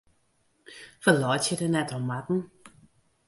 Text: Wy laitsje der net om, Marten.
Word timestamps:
Wy 1.03 1.11
laitsje 1.23 1.55
der 1.59 1.71
net 1.75 1.89
om, 1.97 2.03
Marten. 2.09 2.39